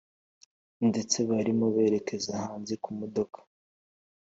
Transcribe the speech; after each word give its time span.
ndetse 0.89 1.17
barimo 1.29 1.65
bererekera 1.75 2.35
hanze 2.45 2.73
kumodoka 2.83 3.39